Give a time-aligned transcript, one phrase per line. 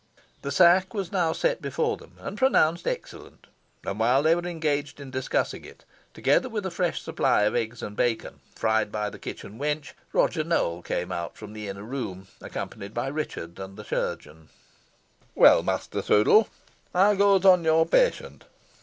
[0.41, 3.45] The sack was now set before them, and pronounced excellent,
[3.85, 7.83] and while they were engaged in discussing it, together with a fresh supply of eggs
[7.83, 12.25] and bacon, fried by the kitchen wench, Roger Nowell came out of the inner room,
[12.41, 14.49] accompanied by Richard and the chirurgeon.
[15.35, 16.47] "Well, Master Sudall,
[16.93, 18.45] how goes on your patient?"